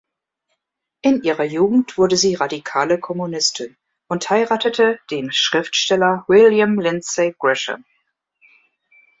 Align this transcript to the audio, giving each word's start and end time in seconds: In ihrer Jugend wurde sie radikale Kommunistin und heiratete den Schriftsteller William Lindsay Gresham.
In 1.03 1.21
ihrer 1.21 1.43
Jugend 1.43 1.95
wurde 1.95 2.17
sie 2.17 2.33
radikale 2.33 2.99
Kommunistin 2.99 3.77
und 4.07 4.27
heiratete 4.31 4.99
den 5.11 5.31
Schriftsteller 5.31 6.25
William 6.27 6.79
Lindsay 6.79 7.35
Gresham. 7.37 7.85